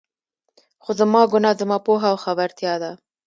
خو 0.83 0.91
زما 0.99 1.21
ګناه، 1.31 1.57
زما 1.61 1.77
پوهه 1.85 2.07
او 2.11 2.17
خبرتيا 2.25 2.73
ده. 2.81 2.91